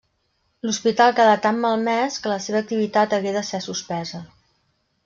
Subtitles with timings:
[0.67, 4.27] L'hospital quedà tan malmès que la seva activitat hagué de ser suspesa.